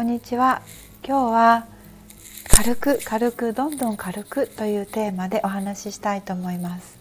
[0.00, 0.62] こんにちは。
[1.06, 1.66] 今日は
[2.48, 6.98] 軽く軽くどんどん軽くというテーマでお話ししたいと思います。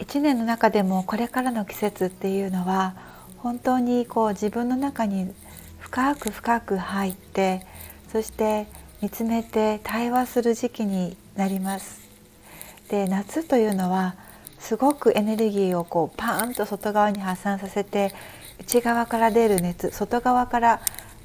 [0.00, 2.96] 一年の中でもこれからの季節っていうのは
[3.36, 5.32] 本当にこう自分の中に
[5.78, 7.64] 深く深く入って
[8.10, 8.66] そして
[9.00, 12.00] 見つめて対話する時期になります。
[12.88, 14.16] で夏というのは
[14.58, 18.12] すごくエネルギーをこうパーンと外側に発散させて
[18.60, 20.80] 内側から出る熱外側から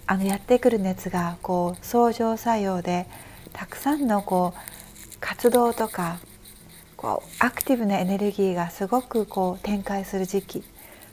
[0.06, 3.08] あのやってくる熱がこう相乗作用で
[3.54, 6.20] たくさんのこう活動とか
[6.98, 10.64] こうアクティブなエネルギーがすごくこう展開する時期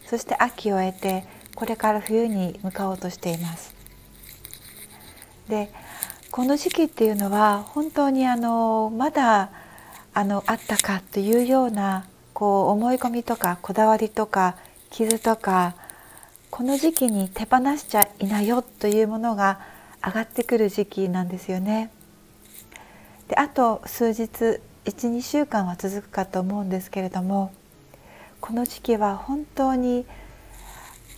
[0.04, 3.74] そして秋を得てこれから冬に向かおうとしています。
[5.48, 5.72] で
[6.30, 9.50] この時期っていうのは本当にあのまだ
[10.14, 14.56] あのあったかというようなこう思い込みとかこだわりとか
[14.90, 15.74] 傷とか
[16.50, 19.60] この時期に手放しちゃいなよというものが
[20.04, 21.90] 上がってくる時期なんですよね。
[23.28, 27.52] であと数日12週間は続くかと思うんですけれども
[28.40, 30.06] この時期は本当に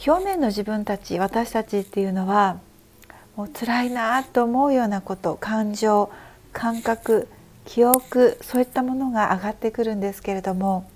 [0.07, 2.59] 表面の自分たち私たちっていうのは
[3.37, 6.11] もう辛いなと思うようなこと感情
[6.53, 7.29] 感覚
[7.65, 10.91] 記憶そういったものが上がってくるんですけれども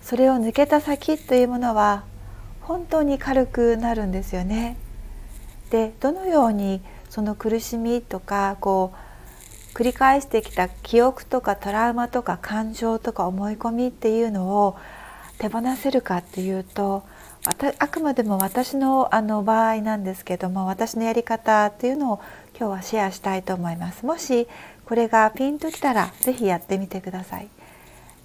[0.00, 2.04] それを抜けた先というものは
[2.60, 4.76] 本当に軽くなるんですよね。
[5.70, 8.92] でどのようにその苦しみとかこ
[9.72, 14.76] う繰り返してきた記憶とかトラウマとか感情とか思い込みっていうのを
[15.38, 17.04] 手放せるかっていうと
[17.78, 22.20] あくまでも私のあの場合なんですけども私のやり方っていうのを
[22.56, 24.46] 今日はシェアしたいと思いますもし
[24.86, 27.48] これがピンときたら是非やってみてください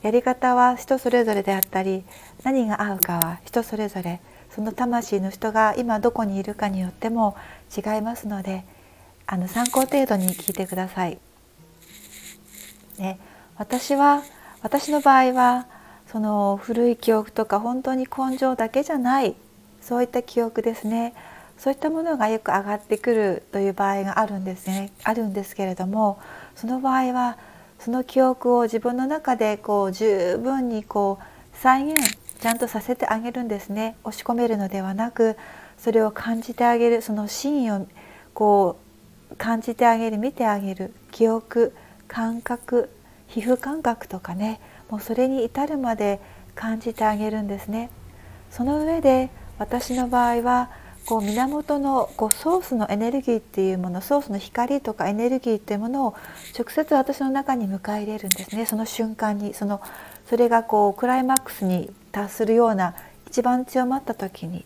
[0.02, 2.04] やり方は人それぞれであったり
[2.44, 4.20] 何が合うかは人それぞれ
[4.50, 7.36] その魂の人が今どこにいるかによっても
[7.76, 8.64] 違いますので
[9.26, 11.18] あの参考程度に聞いてください。
[12.98, 13.20] ね、
[13.58, 14.24] 私は
[14.64, 15.68] 私の場合は
[16.12, 19.36] その古い記憶とか本当に根性だけじゃない
[19.82, 21.14] そういった記憶ですね
[21.58, 26.20] そういったものがよく上がってくるという場合があるんですねあるんですけれども
[26.56, 27.38] その場合は
[27.80, 35.36] その記憶を自分の中でこう十分にこう再現ちゃんとさせてあげるんですね押し込めるのではなく
[35.78, 37.88] それを感じてあげるその真意を
[38.34, 38.78] こ
[39.32, 41.74] う感じてあげる見てあげる記憶
[42.08, 42.90] 感覚
[43.28, 46.20] 皮膚感覚とかねもうそれに至るまで
[46.56, 47.92] 感じてあげるんですね。
[48.50, 49.30] その上で
[49.60, 50.70] 私の場合は
[51.08, 56.16] こう源のこうソースのエネルギーっていうものソースの光とかエネルギーっていうものを
[56.54, 58.66] 直接私の中に迎え入れるんですね。
[58.66, 59.80] その瞬間にその
[60.30, 62.94] それがこうクライマックスに達するような
[63.26, 64.66] 一番強まった時に。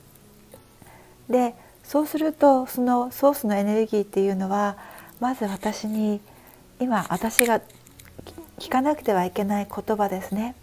[1.30, 1.54] で
[1.84, 4.78] そうするとそのソースのエネルギーっていうのは
[5.20, 6.22] まず私に
[6.80, 7.62] 今私が
[8.58, 10.56] 聞かなくてはいけない言葉ですね。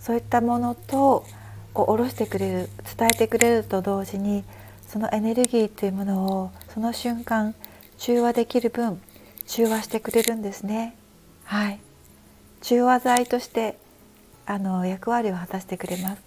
[0.00, 1.26] そういったものと
[1.74, 4.42] を下ろしてくれる伝えてくれると同時に
[4.88, 7.54] そのエネルギーというものをその瞬間
[7.98, 9.00] 中和できる分
[9.46, 10.96] 中和してくれるんですね。
[11.44, 11.78] はい。
[12.62, 13.78] 中和剤として
[14.44, 16.22] あの役割を果たしてくれます。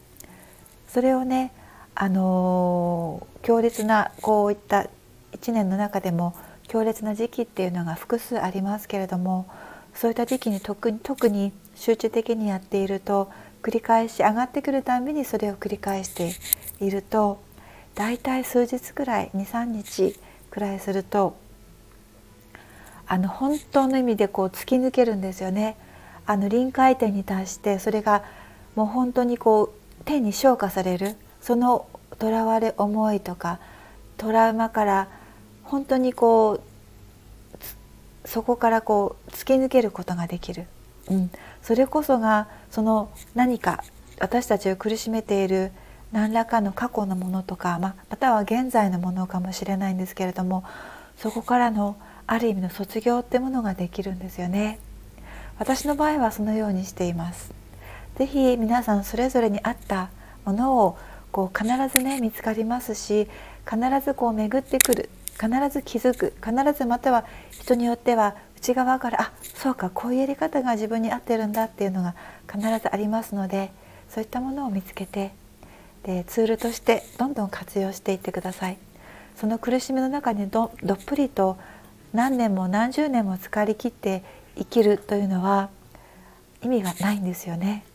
[0.88, 1.52] それをね
[1.96, 4.88] あの強烈なこういった
[5.34, 6.36] 1年の中でも
[6.68, 9.48] 強烈な時期っていうのが複数ありますけれども
[9.94, 13.30] そういった時期に特に特に集中的にやっていると
[13.62, 16.34] 繰り返し上がってくるたびにそれを繰り返して
[16.80, 17.40] いると
[18.00, 20.18] 大体数日くらい23日
[20.52, 21.36] くらいすると
[23.06, 25.76] あの本当の意味でこう突き抜けるんですよね。
[26.26, 28.24] あの臨界点に達してそれが
[28.78, 31.18] もう本当にこう天に昇華される。
[31.42, 31.88] その
[32.20, 33.60] とらわれ思いとか
[34.16, 35.10] トラウマから
[35.64, 36.62] 本当にこう
[38.26, 40.68] そこからこう突き抜けることができる、
[41.10, 41.32] うん、
[41.62, 43.84] それこそがその何か
[44.20, 45.74] 私たちを苦しめている
[46.12, 50.64] 何らかの過去のものとか、ままたは現在のものかもしれないんですけれども
[51.18, 51.98] そこからの
[52.28, 54.80] ある意味の卒業ってものができるんですよね。
[55.58, 57.52] 私の場合はそのようにしています。
[58.18, 60.10] ぜひ皆さんそれぞれに合った
[60.46, 60.98] ものを
[61.32, 63.28] こう必ずね見つかりますし
[63.66, 65.10] 必ずこう巡ってくる
[65.40, 72.16] 必ず気づく必ずまたは人によっては内側からあそうかこういうやり方が自分に合ってるんだっていうのが
[72.52, 73.72] 必ずありますので
[74.10, 75.32] そういったものを見つけて
[76.04, 78.78] でツールとしてどんどん活用していってください。
[79.36, 81.58] その苦しみの中にどどっぷりと
[82.14, 84.22] 何年も何十年も浸かりきって
[84.58, 85.70] 生きるというのは
[86.62, 87.86] 意味がないんですよね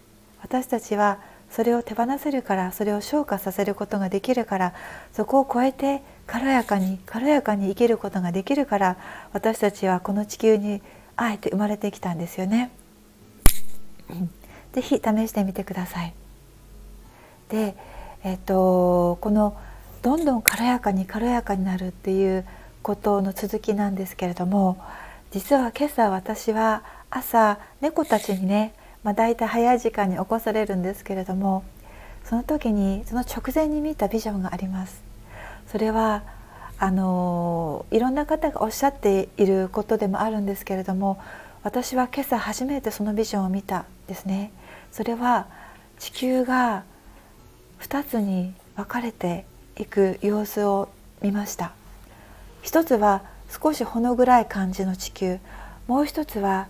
[0.41, 1.19] 私たちは
[1.51, 4.75] それを手放せるからそれを消化させることができるから
[5.13, 8.97] そこを超えて軽やかに軽やかに生きることができるから
[9.33, 10.81] 私たちはこの地球に
[11.17, 12.71] あえて生まれてきたんですよね。
[14.73, 16.15] ぜひ試してみてください。
[17.49, 17.77] で、
[18.25, 19.55] えっと、この
[20.01, 22.47] どんどん軽やかに軽やかになるっていう
[22.83, 24.83] ことの続きなんですけれども
[25.31, 31.65] 実は今朝私は朝猫たちにね、まあ、大体早い時間に起こされるんですけれども
[32.25, 35.03] その時にその直前に見たビジョンがあります。
[35.67, 36.23] それは
[36.79, 41.21] あのいろんな方がおっしゃっていることでもあるんですけれども
[41.63, 44.51] 私は今朝初めてそのビジョンを見たですね。
[44.93, 45.47] それは
[45.99, 46.85] 地球が
[47.85, 49.45] 2つに分かれて
[49.77, 50.89] いく様子を
[51.21, 51.73] 見ました。
[52.63, 55.39] 一つは少しほの暗い感じの地球。
[55.87, 56.69] もう一つは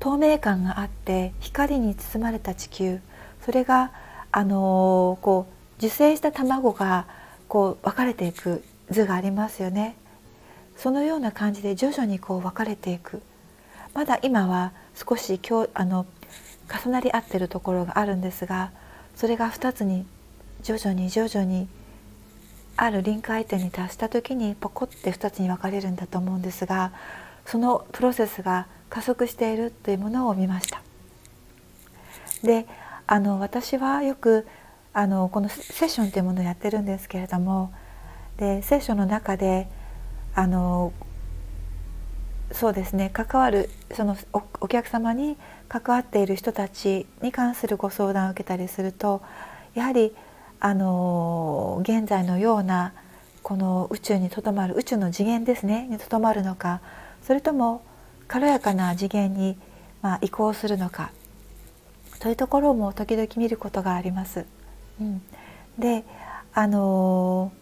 [0.00, 3.00] 透明感があって光に包まれた地球。
[3.44, 3.90] それが
[4.30, 7.06] あのー、こう受精した卵が
[7.48, 9.96] こう分かれていく図がありますよね。
[10.76, 13.22] そのような感じで徐々にこう分かれていく。
[13.94, 16.04] まだ今は少し今日あの
[16.84, 18.72] 重なり合ってるところがあるんですが
[19.16, 20.04] それが2つに
[20.62, 21.68] 徐々に徐々に
[22.76, 26.92] ある臨界点に達した時にポコって2つに分かれるんだと思うんですが
[27.44, 30.82] そのプロセスが加速しているというものを見ました。
[32.42, 32.66] で
[33.06, 34.46] あの私はよく
[34.92, 37.72] あのこのセッションというものをやってるんですけれども
[38.36, 39.68] でセッションの中で
[40.34, 40.92] あの
[42.52, 44.16] そうですね関わるその
[44.60, 45.36] お客様に
[45.68, 49.20] 関わっている人たちに関するご相談を受けたりすると
[49.74, 50.14] やはり
[50.60, 52.92] あの現在のような
[53.42, 56.80] この宇宙にとどまる宇宙の次元ですねにとどまるのか
[57.22, 57.82] それとも
[58.26, 59.56] 軽やかな次元に、
[60.02, 61.12] まあ、移行するのか
[62.20, 64.44] というところも時々見ることがあります。
[65.00, 65.22] うん、
[65.78, 66.04] で
[66.52, 67.52] あの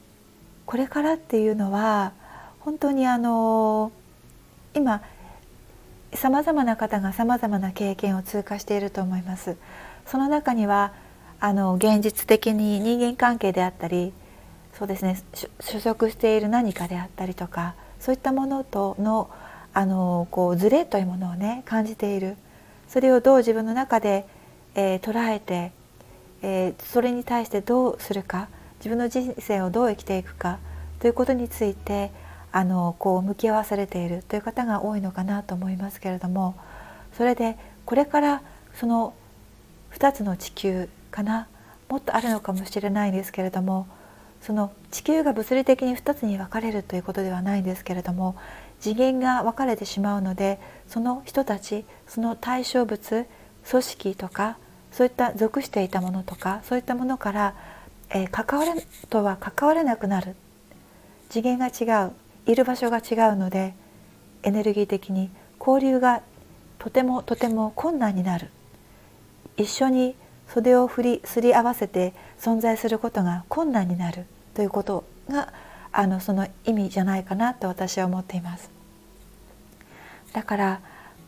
[0.64, 2.12] これからっていうのは
[2.60, 3.92] 本当にあの
[4.74, 5.02] 今
[6.14, 9.56] さまざまな方がさまざまな経験を通過していると思います。
[10.06, 10.92] その中には
[11.40, 14.12] あの現実的に人間関係であったり
[14.72, 15.22] そうですね
[15.60, 19.30] 所属している何かであったりとかそういったものとの
[19.72, 22.36] あのこうズレというものをね感じている。
[22.88, 24.26] それをどう自分の中で、
[24.74, 25.72] えー、捉えて、
[26.42, 28.48] えー、それに対してどうするか
[28.78, 30.58] 自分の人生をどう生きていくか
[31.00, 32.10] ということについて
[32.52, 36.54] あのこう向き合わされているという方が多いのかなと思いますけれども
[37.16, 38.42] それでこれから
[38.74, 39.14] その
[39.92, 41.48] 2つの地球かな？
[41.88, 43.86] もっとあるのかもしれないですけれども
[44.42, 48.36] その地球が物理的に2つに分かれるということではないんですけれども
[48.80, 50.58] 次元が分かれてしまうので
[50.88, 53.26] その人たちその対象物
[53.68, 54.58] 組織とか
[54.92, 57.54] そういった属していたものとかそういったものから、
[58.10, 58.74] えー、関われ
[59.08, 60.36] とは関われなくなる。
[61.28, 62.12] 次元が違う
[62.46, 63.74] いる場所が違うので
[64.44, 65.28] エネルギー的に
[65.58, 66.22] 交流が
[66.78, 68.48] とてもとても困難になる。
[69.56, 70.14] 一緒に
[70.48, 75.52] 袖を振りすり合わせて存在することが困難になるということが
[75.92, 78.70] あのその意味じゃないかなと私は思っています。
[80.32, 80.80] だから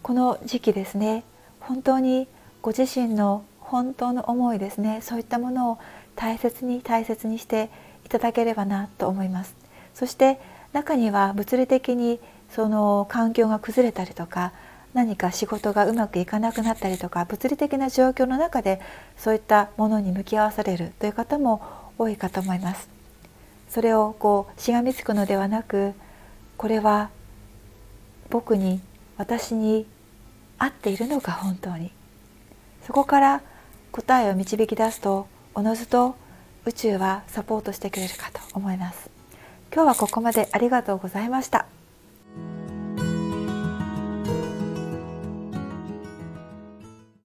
[0.03, 1.25] この時期ですね
[1.61, 2.29] 本当に
[2.61, 5.79] ご自身の本当の思いですねそういったものを
[6.17, 7.71] 大切に大切にして
[8.05, 9.55] いただければなと思います。
[9.95, 10.41] そして
[10.73, 12.21] 中には物理的に
[12.51, 14.53] その環境が崩れたりとか
[14.99, 18.81] 何か仕事がうまくいかなくなったりとか物理的な状況の中で
[19.17, 21.63] そういったものに向き合わされるという方も
[21.99, 22.89] 多いかと思います。
[23.69, 25.93] それをこうしがみつくのではなく
[26.57, 27.11] これは
[28.29, 28.81] 僕に
[29.17, 29.87] 私に
[30.59, 31.93] 合っているのか本当に。
[32.85, 33.43] そこから
[33.93, 36.17] 答えを導き出すとおのずと
[36.65, 39.09] 宇宙はサポートしてくれるかと思います。
[39.73, 41.78] 今日はここまでありがとうございました。